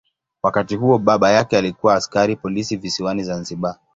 [0.43, 3.79] Wakati huo baba yake alikuwa askari polisi visiwani Zanzibar.